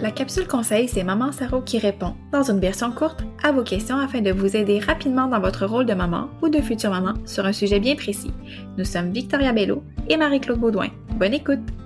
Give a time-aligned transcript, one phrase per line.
[0.00, 3.98] La capsule conseil, c'est Maman Saro qui répond, dans une version courte, à vos questions
[3.98, 7.44] afin de vous aider rapidement dans votre rôle de maman ou de future maman sur
[7.44, 8.32] un sujet bien précis.
[8.78, 10.88] Nous sommes Victoria Bello et Marie-Claude Baudouin.
[11.18, 11.79] Bonne écoute!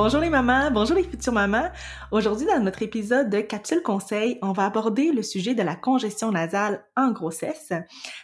[0.00, 1.70] Bonjour les mamans, bonjour les futures mamans.
[2.12, 6.30] Aujourd'hui, dans notre épisode de Capsule Conseil, on va aborder le sujet de la congestion
[6.30, 7.72] nasale en grossesse.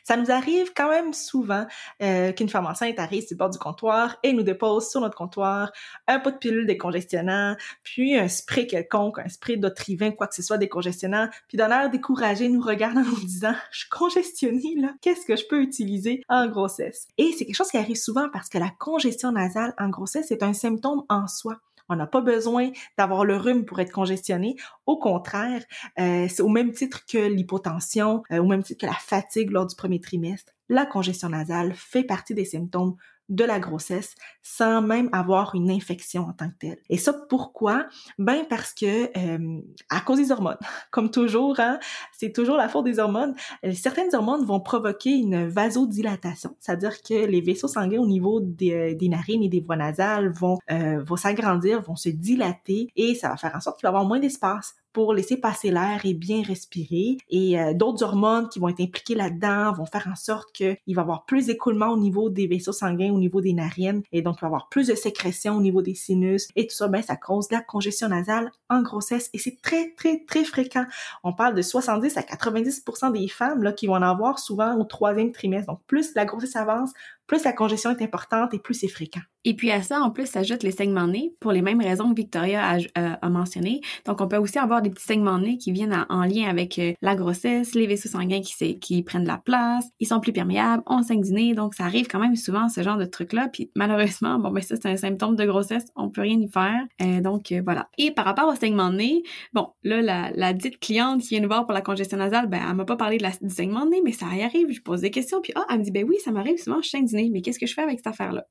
[0.04, 1.66] Ça nous arrive quand même souvent
[2.00, 5.16] euh, qu'une femme enceinte arrive sur le bord du comptoir et nous dépose sur notre
[5.16, 5.72] comptoir
[6.06, 10.42] un pot de pilule décongestionnant, puis un spray quelconque, un spray d'otrivin, quoi que ce
[10.42, 14.92] soit décongestionnant, puis d'un air découragé nous regarde en nous disant «Je suis congestionnée, là,
[15.00, 18.48] qu'est-ce que je peux utiliser en grossesse?» Et c'est quelque chose qui arrive souvent parce
[18.48, 21.56] que la congestion nasale en grossesse est un symptôme en soi.
[21.88, 24.56] On n'a pas besoin d'avoir le rhume pour être congestionné.
[24.86, 25.62] Au contraire,
[25.98, 29.66] euh, c'est au même titre que l'hypotension, euh, au même titre que la fatigue lors
[29.66, 30.52] du premier trimestre.
[30.68, 32.96] La congestion nasale fait partie des symptômes
[33.28, 36.78] de la grossesse sans même avoir une infection en tant que telle.
[36.90, 37.86] Et ça, pourquoi?
[38.18, 40.58] Ben parce que euh, à cause des hormones,
[40.90, 41.78] comme toujours, hein,
[42.12, 43.34] c'est toujours la faute des hormones.
[43.64, 48.72] Euh, certaines hormones vont provoquer une vasodilatation, c'est-à-dire que les vaisseaux sanguins au niveau des,
[48.72, 53.36] euh, narines et des voies nasales vont, vont s'agrandir, vont se dilater et ça va
[53.36, 56.42] faire en sorte qu'il va y avoir moins d'espace pour laisser passer l'air et bien
[56.42, 57.18] respirer.
[57.28, 60.92] Et euh, d'autres hormones qui vont être impliquées là-dedans vont faire en sorte qu'il va
[60.94, 64.36] y avoir plus d'écoulement au niveau des vaisseaux sanguins, au niveau des narines, et donc
[64.38, 66.48] il va y avoir plus de sécrétion au niveau des sinus.
[66.56, 69.28] Et tout ça, ben, ça cause la congestion nasale en grossesse.
[69.34, 70.86] Et c'est très, très, très fréquent.
[71.24, 74.84] On parle de 70 à 90% des femmes là, qui vont en avoir souvent au
[74.84, 75.72] troisième trimestre.
[75.72, 76.92] Donc, plus la grossesse avance,
[77.26, 79.22] plus la congestion est importante et plus c'est fréquent.
[79.46, 82.10] Et puis à ça, en plus, s'ajoutent les saignements de nez pour les mêmes raisons
[82.10, 83.82] que Victoria a, euh, mentionné.
[84.06, 86.78] Donc, on peut aussi avoir des petits saignements de nez qui viennent en lien avec
[86.78, 90.32] euh, la grossesse, les vaisseaux sanguins qui, qui prennent de la place, ils sont plus
[90.32, 91.54] perméables, on saigne nez.
[91.54, 93.48] Donc, ça arrive quand même souvent, ce genre de truc-là.
[93.52, 96.80] Puis malheureusement, bon, ben ça, c'est un symptôme de grossesse, on peut rien y faire.
[97.02, 97.88] Euh, donc, voilà.
[97.98, 99.22] Et par rapport au saignement de nez,
[99.52, 102.62] bon, là, la, la, dite cliente qui vient nous voir pour la congestion nasale, ben,
[102.66, 104.70] elle m'a pas parlé de la, du saignement de nez, mais ça y arrive.
[104.70, 106.88] Je pose des questions, puis ah, elle me dit, ben oui, ça m'arrive souvent, je
[106.88, 108.46] saigne mais qu'est-ce que je fais avec cette affaire-là?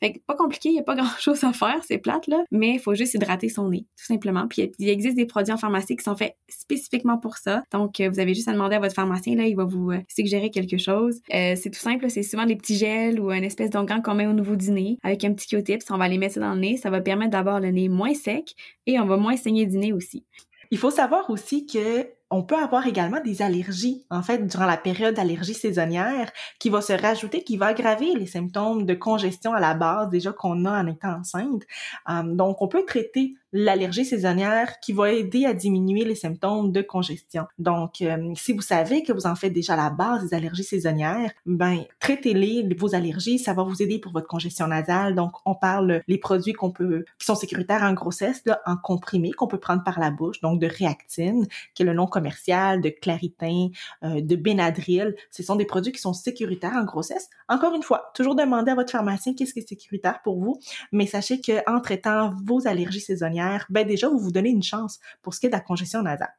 [0.00, 2.74] Fait que pas compliqué, il n'y a pas grand-chose à faire, c'est plate, là, mais
[2.74, 4.46] il faut juste hydrater son nez, tout simplement.
[4.48, 7.62] Puis il existe des produits en pharmacie qui sont faits spécifiquement pour ça.
[7.72, 10.00] Donc, euh, vous avez juste à demander à votre pharmacien, là, il va vous euh,
[10.08, 11.20] suggérer quelque chose.
[11.34, 14.26] Euh, c'est tout simple, c'est souvent des petits gels ou une espèce d'onguent qu'on met
[14.26, 15.82] au niveau du nez avec un petit Q-tip.
[15.90, 16.76] On va les mettre dans le nez.
[16.76, 18.54] Ça va permettre d'avoir le nez moins sec
[18.86, 20.24] et on va moins saigner du nez aussi.
[20.70, 24.76] Il faut savoir aussi que on peut avoir également des allergies, en fait, durant la
[24.76, 29.60] période d'allergie saisonnière, qui va se rajouter, qui va aggraver les symptômes de congestion à
[29.60, 31.62] la base déjà qu'on a en étant enceinte.
[32.10, 36.82] Euh, donc, on peut traiter l'allergie saisonnière qui va aider à diminuer les symptômes de
[36.82, 37.46] congestion.
[37.58, 41.32] Donc, euh, si vous savez que vous en faites déjà la base des allergies saisonnières,
[41.46, 45.14] ben traitez-les vos allergies, ça va vous aider pour votre congestion nasale.
[45.14, 49.46] Donc, on parle les produits qu'on peut qui sont sécuritaires en grossesse en comprimé qu'on
[49.46, 53.68] peut prendre par la bouche, donc de réactine, qui est le nom commercial, de claritin,
[54.04, 55.14] euh, de Benadryl.
[55.30, 57.28] Ce sont des produits qui sont sécuritaires en grossesse.
[57.48, 60.58] Encore une fois, toujours demandez à votre pharmacien qu'est-ce qui est sécuritaire pour vous,
[60.92, 63.37] mais sachez que en traitant vos allergies saisonnières
[63.70, 66.34] ben déjà, vous vous donnez une chance pour ce qui est de la congestion nasale.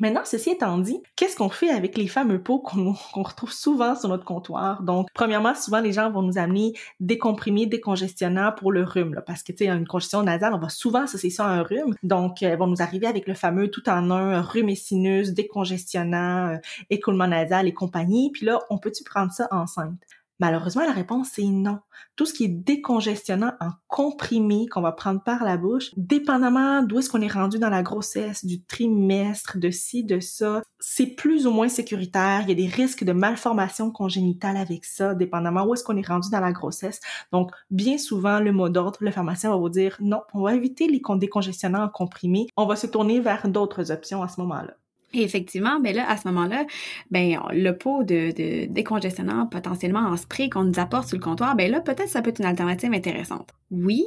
[0.00, 4.08] Maintenant, ceci étant dit, qu'est-ce qu'on fait avec les fameux pots qu'on retrouve souvent sur
[4.08, 4.82] notre comptoir?
[4.82, 9.42] Donc, premièrement, souvent, les gens vont nous amener des comprimés décongestionnants pour le rhume, parce
[9.42, 11.94] que, tu sais, une congestion nasale, on va souvent associer ça à un rhume.
[12.04, 16.50] Donc, ils vont nous arriver avec le fameux tout en un, rhume et sinus, décongestionnant,
[16.50, 16.56] euh,
[16.90, 18.30] écoulement nasal et compagnie.
[18.30, 19.98] Puis là, on peut-tu prendre ça enceinte?
[20.40, 21.80] Malheureusement, la réponse est non.
[22.14, 27.00] Tout ce qui est décongestionnant en comprimé qu'on va prendre par la bouche, dépendamment d'où
[27.00, 31.46] est-ce qu'on est rendu dans la grossesse, du trimestre, de ci, de ça, c'est plus
[31.46, 32.42] ou moins sécuritaire.
[32.42, 36.06] Il y a des risques de malformation congénitale avec ça, dépendamment où est-ce qu'on est
[36.06, 37.00] rendu dans la grossesse.
[37.32, 40.86] Donc, bien souvent, le mot d'ordre, le pharmacien va vous dire non, on va éviter
[40.86, 42.46] les décongestionnants en comprimé.
[42.56, 44.74] On va se tourner vers d'autres options à ce moment-là.
[45.14, 46.66] Et effectivement, ben là, à ce moment-là,
[47.10, 51.70] ben le pot de, décongestionnant potentiellement en spray qu'on nous apporte sur le comptoir, ben
[51.70, 53.50] là, peut-être ça peut être une alternative intéressante.
[53.70, 54.04] Oui,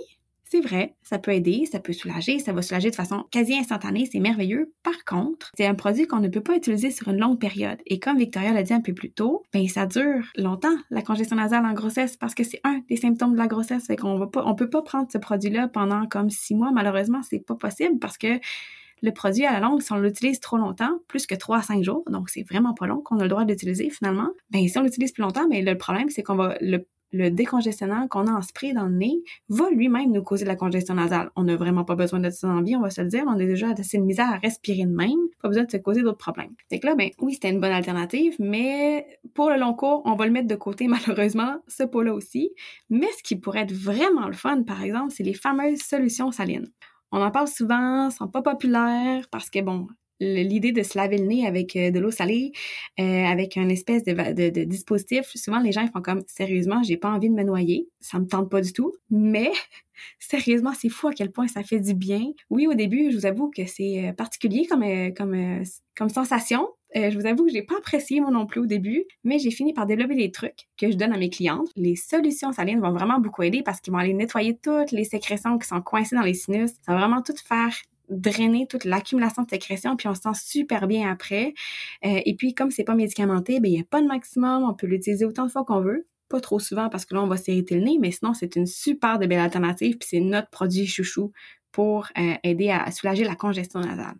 [0.51, 4.09] c'est vrai, ça peut aider, ça peut soulager, ça va soulager de façon quasi instantanée,
[4.11, 4.73] c'est merveilleux.
[4.83, 7.79] Par contre, c'est un produit qu'on ne peut pas utiliser sur une longue période.
[7.85, 11.37] Et comme Victoria l'a dit un peu plus tôt, ben ça dure longtemps la congestion
[11.37, 13.87] nasale en grossesse parce que c'est un des symptômes de la grossesse.
[13.87, 16.71] Fait qu'on va pas, on peut pas prendre ce produit-là pendant comme six mois.
[16.71, 18.37] Malheureusement, c'est pas possible parce que
[19.01, 21.83] le produit à la longue, si on l'utilise trop longtemps, plus que 3 à 5
[21.83, 24.83] jours, donc c'est vraiment pas long qu'on a le droit d'utiliser finalement, ben si on
[24.83, 26.55] l'utilise plus longtemps, ben le problème c'est qu'on va
[27.13, 30.55] le décongestionnant qu'on a en spray dans le nez va lui-même nous causer de la
[30.55, 31.29] congestion nasale.
[31.35, 33.23] On n'a vraiment pas besoin de ça dans vie, on va se le dire.
[33.27, 35.19] On est déjà assez de misère à respirer de même.
[35.41, 36.53] Pas besoin de se causer d'autres problèmes.
[36.69, 40.15] Fait que là, ben oui, c'était une bonne alternative, mais pour le long cours, on
[40.15, 42.51] va le mettre de côté malheureusement, ce pot-là aussi.
[42.89, 46.67] Mais ce qui pourrait être vraiment le fun, par exemple, c'est les fameuses solutions salines.
[47.11, 49.87] On en parle souvent, sont pas populaires parce que bon,
[50.21, 52.51] l'idée de se laver le nez avec euh, de l'eau salée,
[52.99, 57.09] euh, avec un espèce de, dispositif, souvent les gens ils font comme sérieusement, j'ai pas
[57.09, 59.51] envie de me noyer, ça me tente pas du tout, mais
[60.19, 62.31] sérieusement, c'est fou à quel point ça fait du bien.
[62.49, 64.83] Oui, au début, je vous avoue que c'est euh, particulier comme
[65.13, 65.63] comme
[65.95, 66.67] comme sensation.
[66.95, 69.73] Je vous avoue que j'ai pas apprécié moi non plus au début, mais j'ai fini
[69.73, 71.69] par développer des trucs que je donne à mes clientes.
[71.75, 75.57] Les solutions salines vont vraiment beaucoup aider parce qu'ils vont aller nettoyer toutes les sécrétions
[75.57, 76.71] qui sont coincées dans les sinus.
[76.85, 77.73] Ça va vraiment tout faire
[78.11, 81.53] drainer toute l'accumulation de sécrétion, puis on se sent super bien après.
[82.05, 84.73] Euh, et puis, comme c'est pas médicamenté, ben il n'y a pas de maximum, on
[84.73, 86.07] peut l'utiliser autant de fois qu'on veut.
[86.29, 88.67] Pas trop souvent parce que là, on va s'irriter le nez, mais sinon, c'est une
[88.67, 91.31] super de belle alternative, puis c'est notre produit chouchou
[91.71, 94.15] pour euh, aider à soulager la congestion nasale.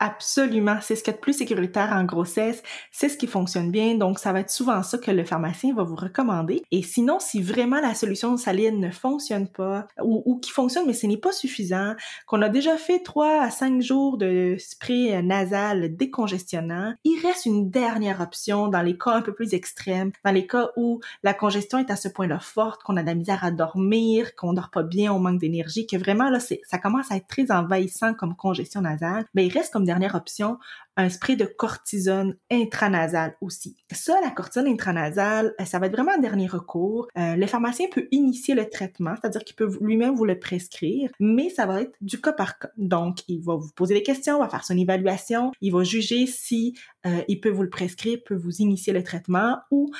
[0.00, 2.62] Absolument, c'est ce qui est le plus sécuritaire en grossesse,
[2.92, 5.82] c'est ce qui fonctionne bien, donc ça va être souvent ça que le pharmacien va
[5.82, 6.62] vous recommander.
[6.70, 11.08] Et sinon, si vraiment la solution saline ne fonctionne pas, ou, qui fonctionne mais ce
[11.08, 11.94] n'est pas suffisant,
[12.26, 17.68] qu'on a déjà fait 3 à 5 jours de spray nasal décongestionnant, il reste une
[17.68, 21.78] dernière option dans les cas un peu plus extrêmes, dans les cas où la congestion
[21.78, 24.84] est à ce point-là forte, qu'on a de la misère à dormir, qu'on dort pas
[24.84, 28.82] bien, on manque d'énergie, que vraiment là, ça commence à être très envahissant comme congestion
[28.82, 30.58] nasale, mais il reste comme dernière option
[30.98, 33.76] un spray de cortisone intranasale aussi.
[33.92, 37.06] Ça, la cortisone intranasale, euh, ça va être vraiment un dernier recours.
[37.16, 41.50] Euh, le pharmacien peut initier le traitement, c'est-à-dire qu'il peut lui-même vous le prescrire, mais
[41.50, 42.70] ça va être du cas par cas.
[42.76, 46.76] Donc, il va vous poser des questions, va faire son évaluation, il va juger si
[47.06, 49.90] euh, il peut vous le prescrire, peut vous initier le traitement ou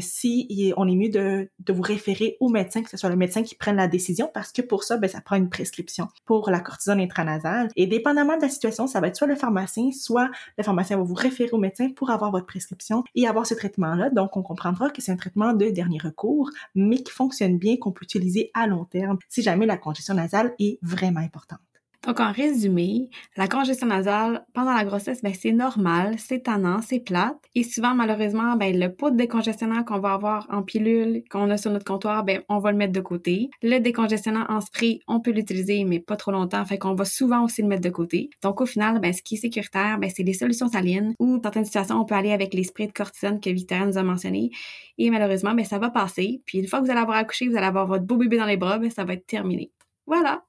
[0.00, 3.42] si on est mieux de, de, vous référer au médecin, que ce soit le médecin
[3.42, 6.60] qui prenne la décision, parce que pour ça, ben, ça prend une prescription pour la
[6.60, 7.68] cortisone intranasale.
[7.76, 11.02] Et dépendamment de la situation, ça va être soit le pharmacien, soit le pharmacien va
[11.02, 14.10] vous référer au médecin pour avoir votre prescription et avoir ce traitement-là.
[14.10, 17.92] Donc, on comprendra que c'est un traitement de dernier recours, mais qui fonctionne bien, qu'on
[17.92, 21.60] peut utiliser à long terme si jamais la congestion nasale est vraiment importante.
[22.04, 26.98] Donc, en résumé, la congestion nasale pendant la grossesse, ben, c'est normal, c'est tannant, c'est
[26.98, 27.38] plate.
[27.54, 31.56] Et souvent, malheureusement, ben, le pot de décongestionnant qu'on va avoir en pilule, qu'on a
[31.56, 33.50] sur notre comptoir, ben, on va le mettre de côté.
[33.62, 37.44] Le décongestionnant en spray, on peut l'utiliser, mais pas trop longtemps, fait qu'on va souvent
[37.44, 38.30] aussi le mettre de côté.
[38.42, 41.42] Donc, au final, ben, ce qui est sécuritaire, ben, c'est les solutions salines ou, dans
[41.44, 44.50] certaines situations, on peut aller avec les sprays de cortisone que Victoria nous a mentionnés.
[44.98, 46.42] Et malheureusement, ben, ça va passer.
[46.46, 48.46] Puis, une fois que vous allez avoir accouché, vous allez avoir votre beau bébé dans
[48.46, 49.70] les bras, ben, ça va être terminé.
[50.06, 50.42] Voilà!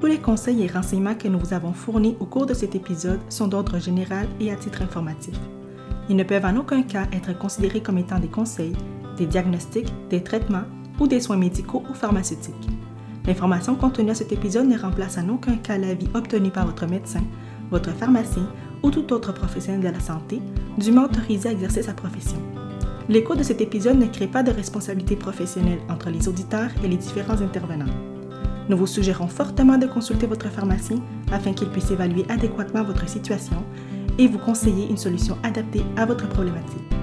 [0.00, 3.18] Tous les conseils et renseignements que nous vous avons fournis au cours de cet épisode
[3.28, 5.34] sont d'ordre général et à titre informatif.
[6.08, 8.76] Ils ne peuvent en aucun cas être considérés comme étant des conseils,
[9.16, 10.62] des diagnostics, des traitements
[11.00, 12.54] ou des soins médicaux ou pharmaceutiques.
[13.26, 17.22] L'information contenue à cet épisode ne remplace en aucun cas l'avis obtenu par votre médecin,
[17.72, 18.48] votre pharmacien
[18.84, 20.40] ou tout autre professionnel de la santé,
[20.78, 22.38] dûment autorisé à exercer sa profession.
[23.08, 26.96] L'écho de cet épisode ne crée pas de responsabilité professionnelle entre les auditeurs et les
[26.96, 28.17] différents intervenants.
[28.68, 30.98] Nous vous suggérons fortement de consulter votre pharmacien
[31.32, 33.64] afin qu'il puisse évaluer adéquatement votre situation
[34.18, 36.97] et vous conseiller une solution adaptée à votre problématique.